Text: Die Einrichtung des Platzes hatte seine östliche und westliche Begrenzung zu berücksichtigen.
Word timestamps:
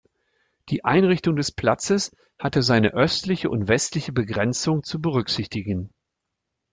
Die 0.69 0.83
Einrichtung 0.83 1.35
des 1.35 1.51
Platzes 1.51 2.11
hatte 2.39 2.63
seine 2.63 2.95
östliche 2.95 3.51
und 3.51 3.67
westliche 3.67 4.11
Begrenzung 4.11 4.81
zu 4.81 4.99
berücksichtigen. 4.99 5.93